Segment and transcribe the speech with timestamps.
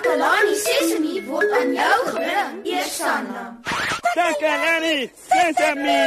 [0.00, 3.42] Takalani Sesemi word aan jou gebring, Eersanna.
[4.16, 6.00] Takalani Sesemi.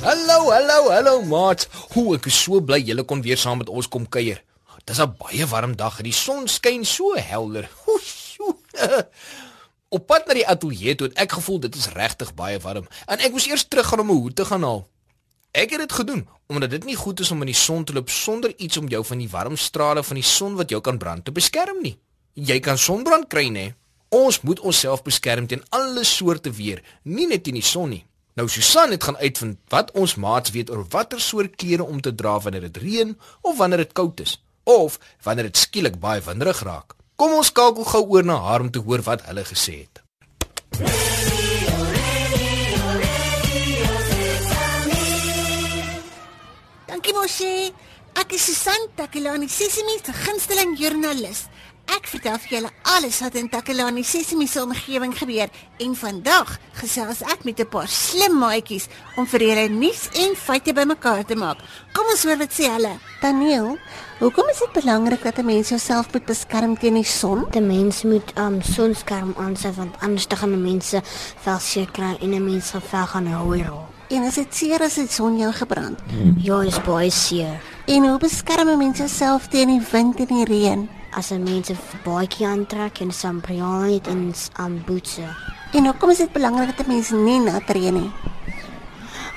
[0.00, 1.68] Hallo, hallo, hallo maat.
[1.92, 4.40] Hoe ek is so bly julle kon weer saam met ons kom kuier.
[4.88, 7.68] Dis 'n baie warm dag en die son skyn so helder.
[9.88, 13.22] Op pad na die ateljee toe het ek gevoel dit is regtig baie warm en
[13.24, 14.82] ek moes eers terug gaan om 'n hoed te gaan haal.
[15.52, 18.10] Ek het dit gedoen omdat dit nie goed is om in die son te loop
[18.10, 21.24] sonder iets om jou van die warm strale van die son wat jou kan brand
[21.24, 21.98] te beskerm nie.
[22.32, 23.74] Jy kan sonbrand kry nê.
[24.08, 28.04] Ons moet onsself beskerm teen alle soorte weer, nie net teen die son nie.
[28.34, 32.14] Nou Susan het gaan uitvind wat ons maats weet oor watter soort klere om te
[32.14, 36.62] dra wanneer dit reën of wanneer dit koud is of wanneer dit skielik baie winderig
[36.62, 36.97] raak.
[37.18, 39.98] Kom ons skakel gou oor na haar om te hoor wat hulle gesê het.
[46.86, 47.72] Dankie mosie.
[48.22, 51.48] Ek is Susan Takelani, Sesimi se gunsteling joernalis.
[51.88, 55.48] Ek vertel vir julle alles wat in Takelani Sesimi se omgewing gebeur
[55.80, 60.72] en vandag gesels ek met 'n paar slim maatjies om vir julle nuus en feite
[60.72, 61.58] bymekaar te maak.
[61.94, 62.98] Kom ons hoor wat sê hulle.
[63.22, 63.78] Daniel,
[64.20, 67.46] hoekom is dit belangrik dat 'n mens jouself moet beskerm teen die son?
[67.50, 71.02] Die mens moet um sonskerm aansit want anders te gaan mense
[71.44, 73.88] vel seer kry en 'n mens se vel gaan rooi raak.
[74.10, 75.98] En as dit seer as die son jou gebrand.
[76.36, 77.60] Ja, is baie seer.
[77.88, 80.88] En hoe beskerm 'n mens jouself teen die wind en die reën?
[81.10, 85.22] As 'n mens 'n baadjie aantrek en sambriaan het en um bootse,
[85.72, 88.10] En hoekom is dit belangrik dat 'n mens nie nat reën nie?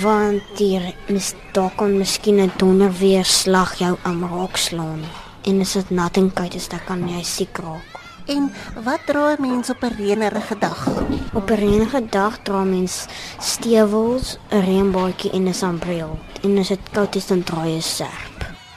[0.00, 5.00] want die mis daar kan miskien 'n donder weer slag jou am raak slaan.
[5.42, 7.92] En as dit nat en koud is, dan kan jy siek raak.
[8.26, 8.52] En
[8.84, 10.88] wat dra 'n mens op 'n reënerige dag?
[11.32, 13.06] Op 'n reënige dag dra mens
[13.38, 16.18] stewels, 'n reënbaadjie en 'n sambreel.
[16.42, 18.31] En as dit koud is, dan dra jy 'n serp.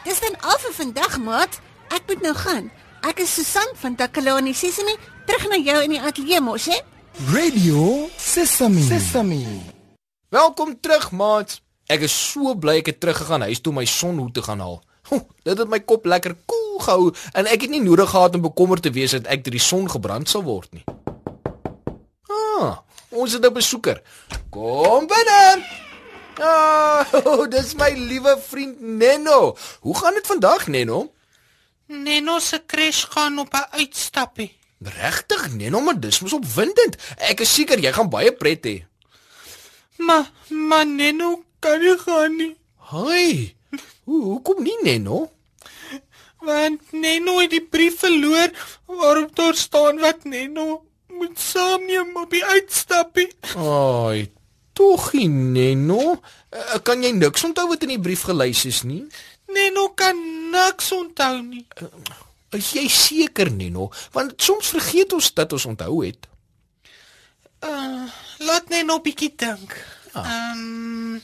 [0.05, 1.55] Dis dan al vir vandag, maat.
[1.89, 2.67] Ek moet nou gaan.
[3.09, 4.93] Ek is Susan van Takalani Sesimi,
[5.25, 6.77] terug na jou in die ateljee mos, hè?
[7.33, 8.83] Radio Sesame.
[8.85, 9.39] Sesame.
[10.29, 11.55] Welkom terug, maat.
[11.89, 14.77] Ek is so bly ek het teruggegaan huis toe om my sonhoed te gaan haal.
[15.09, 18.45] Ho, dit het my kop lekker koel gehou en ek het nie nodig gehad om
[18.45, 20.85] bekommerd te wees dat ek deur die son gebrand sal word nie.
[22.29, 22.77] Ah,
[23.09, 24.01] ons het 'n besoeker.
[24.53, 25.65] Kom binne.
[26.39, 29.55] Ah, oh, dis my liewe vriend Nenno.
[29.79, 31.13] Hoe gaan dit vandag, Nenno?
[31.87, 34.57] Neno se crash gaan op 'n uitstappie.
[34.79, 36.95] Regtig, Nenno, maar dis mos opwindend.
[37.17, 38.83] Ek is seker jy gaan baie pret hê.
[39.97, 42.55] Maar maar Neno kan nie gaan nie.
[42.75, 43.55] Hoi.
[44.03, 45.31] Hoe hoekom nie, Nenno?
[46.39, 48.51] Want Neno het die brief verloor
[48.85, 53.31] waarop daar staan wat Neno moet saamneem op die uitstappie.
[53.55, 54.31] Ai,
[54.75, 56.19] tog nie, Nenno.
[56.51, 59.03] Uh, kan jy niks onthou wat in die brief gelys is nie?
[59.55, 60.19] Neno kan
[60.51, 61.65] niks onthou nie.
[62.55, 63.89] Is jy seker, Nenno?
[64.15, 66.27] Want soms vergeet ons dat ons onthou het.
[67.63, 68.05] Uh,
[68.45, 69.77] laat Neno bietjie dink.
[70.15, 71.23] Ehm um,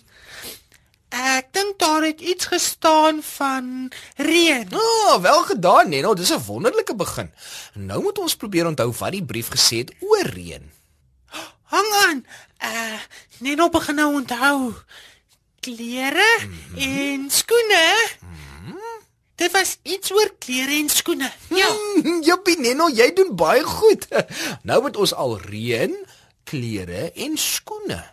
[1.11, 4.69] ek dink daar het iets gestaan van reën.
[4.71, 6.13] Ah, oh, wel gedaan, Nenno.
[6.15, 7.31] Dis 'n wonderlike begin.
[7.73, 10.71] Nou moet ons probeer onthou wat die brief gesê het oor reën.
[11.71, 12.25] Hang aan.
[12.63, 12.99] Uh,
[13.39, 14.73] Neno begin nou onthou.
[15.59, 16.77] Klere mm -hmm.
[16.77, 17.87] en skoene.
[18.21, 18.99] Mm -hmm.
[19.35, 21.31] Dit was iets oor klere en skoene.
[21.47, 21.67] Ja.
[21.67, 24.07] Hmm, Joppie, Nenno, jy doen baie goed.
[24.67, 25.95] Nou moet ons al reën,
[26.43, 28.11] klere en skoene.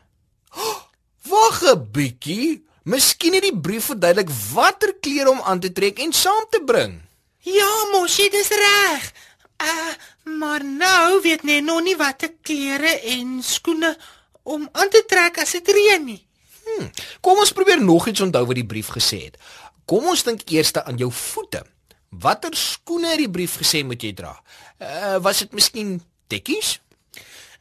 [0.57, 0.81] Oh,
[1.29, 2.65] Wag 'n bietjie.
[2.83, 7.03] Miskien het die brief verduidelik watter klere om aan te trek en saam te bring.
[7.39, 9.13] Ja, mosie, dis reg.
[9.59, 9.95] Uh,
[10.39, 13.97] maar nou weet net nog nie watter klere en skoene
[14.43, 16.21] om aan te trek as dit reën nie.
[16.65, 16.91] Hmm.
[17.21, 19.41] Kom ons probeer nog iets onthou wat die brief gesê het.
[19.89, 21.65] Kom ons dink eers aan jou voete.
[22.09, 24.37] Watter skoene het die brief gesê moet jy dra?
[24.79, 25.99] Uh, was dit miskien
[26.31, 26.79] tekkies?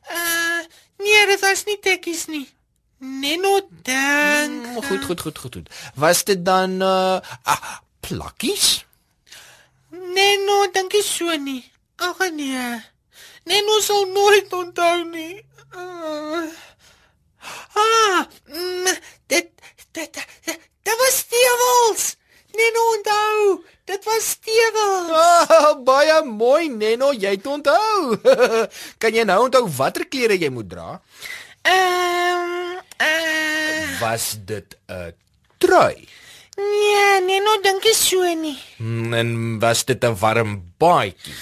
[0.07, 0.61] Uh,
[1.01, 2.45] nee, dit was nie tekkies nie.
[2.97, 4.65] Neno dink.
[4.65, 5.73] Hmm, goed, goed, goed, goed, goed.
[5.95, 8.85] Was dit dan uh ah, plakkies?
[9.89, 11.63] Neno dink nie so nie.
[11.97, 12.81] Ag nee.
[13.47, 15.41] Neno sal nooit onthou nie.
[15.75, 16.45] Uh,
[17.73, 18.87] ah, mm,
[19.31, 19.49] dit
[19.91, 22.03] dit dit, dit was stewels.
[22.57, 23.63] Neno onthou.
[23.87, 25.11] Dit was stewels.
[25.15, 28.17] Ah, baie mooi, Nenno, jy het onthou.
[29.01, 30.99] kan jy nou onthou watter klere jy moet dra?
[31.63, 35.13] Ehm um, uh, Was dit 'n
[35.57, 36.07] trui?
[36.57, 38.57] nee, Neno dink nie so nie.
[38.77, 41.33] Hmm, En was dit 'n warm baadjie?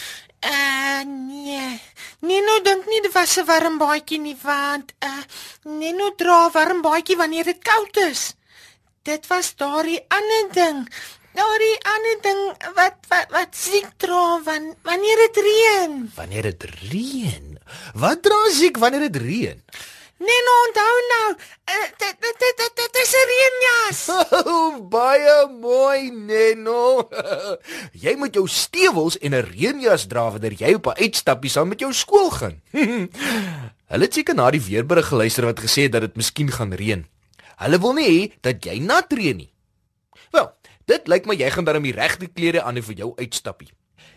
[0.46, 1.82] Uh nee.
[2.22, 5.24] Neno dink nie dit was 'n warm baadjie nie want uh
[5.64, 8.36] Neno dra 'n warm baadjie wanneer dit koud is.
[9.04, 10.80] Dit was daardie ander ding.
[11.34, 12.42] Daardie ander ding
[12.78, 16.12] wat wat wat siek dra wan, wanneer dit reën.
[16.16, 17.60] Wanneer dit reën.
[17.94, 19.60] Wat dra siek wanneer dit reën?
[20.18, 21.30] Neno onthou nou,
[21.76, 22.75] uh, dit dit dit dit
[24.32, 27.10] Oh, baie mooi, Neno.
[28.06, 31.80] jy moet jou stewels en 'n reënjas dra wanneer jy op 'n uitstappie saam met
[31.80, 32.62] jou skool gaan.
[33.92, 37.06] Hulle het seker na die weerberig geluister wat gesê het dat dit miskien gaan reën.
[37.56, 39.52] Hulle wil nie hê dat jy nat reën nie.
[40.32, 40.52] Wel,
[40.86, 43.70] dit lyk my jy gaan dan die regte klere aan vir jou uitstappie.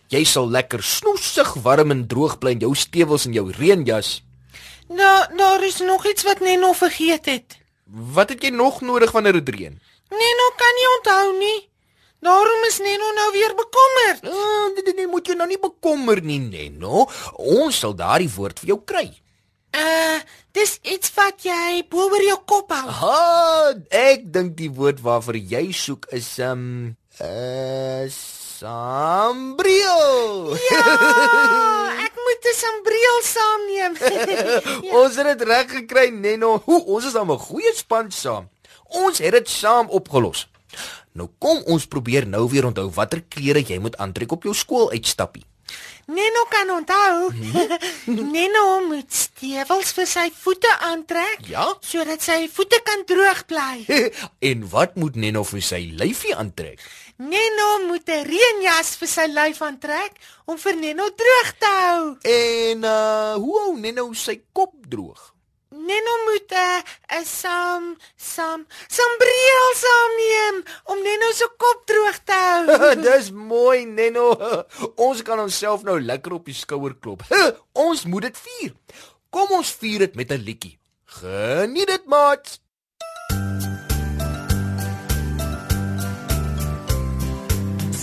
[0.09, 4.23] Jy sal lekker snoesig warm en droog bly in jou stewels en jou reënjas.
[4.89, 7.59] Nou, daar is nog iets wat Neno vergeet het.
[7.85, 9.81] Wat het jy nog nodig wanneer dit reën?
[10.11, 11.59] Neno kan nie onthou nie.
[12.21, 14.25] Daarom is Neno nou weer bekommerd.
[14.27, 17.07] Ah, nee, nee, moet jy nou nie bekommer nie, Neno.
[17.39, 19.07] Ons sal daardie woord vir jou kry.
[19.79, 20.19] Uh,
[20.57, 22.89] dis iets wat jy bo oor jou kop hou.
[23.03, 28.09] Ha, ek dink die woord waarvoor jy soek is um uh
[28.59, 30.57] sambreel.
[30.71, 30.85] Ja,
[32.07, 33.95] ek moet 'n sambreel saamneem.
[34.01, 34.11] ja.
[34.99, 36.63] Ons het dit reg gekry, Neno.
[36.65, 38.49] Hoe, ons is dan 'n goeie span saam.
[38.89, 40.47] Ons het dit saam opgelos.
[41.13, 44.91] Nou kom ons probeer nou weer onthou watter klere jy moet aantrek op jou skool
[44.91, 45.45] uitstappie.
[46.09, 47.33] Neno kan onthou.
[48.35, 51.67] Neno moet stewels vir sy voete aantrek Ja?
[51.85, 53.85] sodat sy voete kan droog bly.
[54.51, 56.81] en wat moet Neno vir sy lyfie aantrek?
[57.19, 62.17] Neno moet 'n reënjas vir sy lyf aantrek om vir Neno droog te hou.
[62.25, 65.35] En uh hoe hou Neno sy kop droog?
[65.89, 66.83] Neno moet 'n
[67.19, 67.83] 'n sam
[68.17, 72.65] sam sambreel saamneem om Neno se kop droog te hou.
[73.07, 74.27] Dis mooi, Neno.
[74.97, 77.23] Ons kan onsself nou lekker op die skouer klop.
[77.89, 78.73] Ons moet dit vier.
[79.31, 80.79] Kom ons vier dit met 'n liedjie.
[81.05, 82.61] Geniet dit, maat.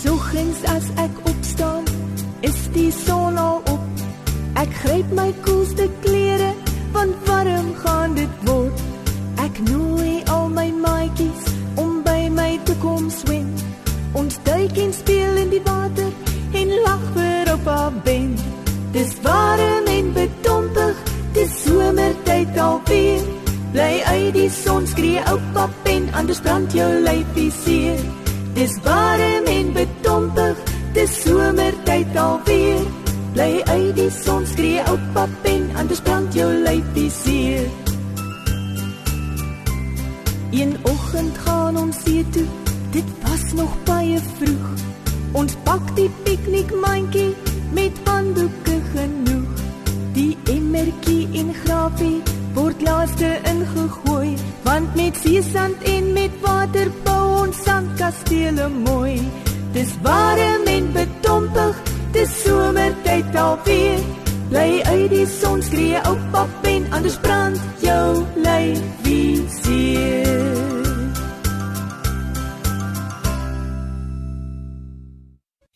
[0.02, 1.84] Soggens as ek opstaan,
[2.42, 3.84] is die son al op.
[4.56, 6.25] Ek gryp my koelste klere,
[7.06, 8.82] want warm gaan dit word.
[9.36, 13.50] Ek nooi al my maatjies om by my te kom swem.
[14.14, 16.12] Ons duik en speel in die water
[16.54, 18.34] en lag vir op haar ben.
[18.96, 21.02] Dis warm en bedompig,
[21.38, 23.24] dis somertyd alweer.
[23.76, 28.06] Bly uit die son skree oupa pen, anders brand jou lyfie seer.
[28.56, 30.62] Dis warm en bedompig,
[30.96, 33.05] dis somertyd alweer.
[33.36, 37.66] Bly uit die son skree oupa pen, anders brand jou lyfie seer.
[40.56, 42.46] Een oggend gaan ons see toe,
[42.94, 44.86] dit was nog baie vroeg.
[45.36, 47.34] Ons pak die piknikmandjie
[47.76, 49.64] met handdoeke genoeg.
[50.16, 52.22] Die emmertjie en grafie
[52.56, 59.20] word laaste ingegooi, want met seesand en met water bou ons sandkastele mooi.
[59.76, 60.35] Dis warm
[64.50, 70.46] Bly uit die son skree oupa pen, anders brand jou lyfie seer.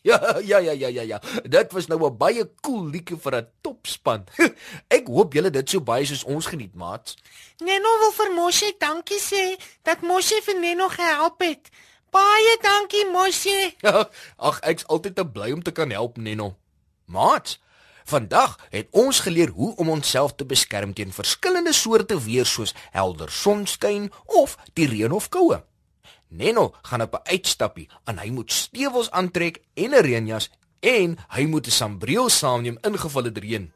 [0.02, 1.18] Ja, ja, ja, ja, ja, ja.
[1.42, 4.24] Dit was nou 'n baie cool liedjie vir 'n topspan.
[4.96, 7.14] Ek hoop julle dit so baie soos ons geniet, maat.
[7.58, 11.68] Neno wil vir Moshi dankie sê dat Moshi vir Neno gehelp het.
[12.10, 13.76] Baie dankie Moshi.
[14.48, 16.56] Ag, ek's altyd te bly om te kan help, Neno.
[17.06, 17.58] Maat,
[18.04, 23.30] vandag het ons geleer hoe om onsself te beskerm teen verskillende soorte weer soos helder
[23.30, 25.62] sonskyn of die reën of koue.
[26.28, 31.44] Neno gaan op 'n uitstappie en hy moet stewels aantrek en 'n reënjas en hy
[31.46, 33.72] moet 'n sambreel saamneem ingeval dit reën.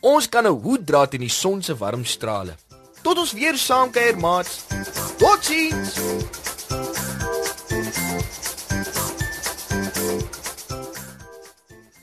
[0.00, 2.56] ons kan 'n hoed dra teen die son se warm strale.
[3.02, 4.64] Tot ons weer saam kuier, maats.
[5.18, 5.92] Totsiens.